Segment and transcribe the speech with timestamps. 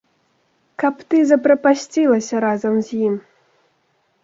[0.83, 3.15] Каб ты запрапасцілася разам з ім!